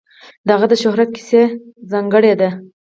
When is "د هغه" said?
0.45-0.65